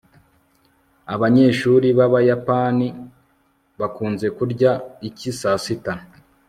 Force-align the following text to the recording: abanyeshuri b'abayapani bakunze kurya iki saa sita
abanyeshuri 1.13 1.87
b'abayapani 1.97 2.87
bakunze 3.79 4.27
kurya 4.37 4.71
iki 5.07 5.29
saa 5.39 5.59
sita 5.63 5.93